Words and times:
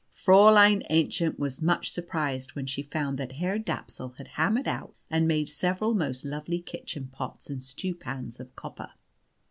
Fräulein 0.11 0.81
Aennchen 0.89 1.37
was 1.37 1.61
much 1.61 1.91
surprised 1.91 2.55
when 2.55 2.65
she 2.65 2.81
found 2.81 3.19
that 3.19 3.33
Herr 3.33 3.59
Dapsul 3.59 4.15
had 4.17 4.29
hammered 4.29 4.67
out 4.67 4.95
and 5.11 5.27
made 5.27 5.47
several 5.47 5.93
most 5.93 6.25
lovely 6.25 6.59
kitchen 6.59 7.07
pots 7.09 7.51
and 7.51 7.61
stew 7.61 7.93
pans 7.93 8.39
of 8.39 8.55
copper. 8.55 8.89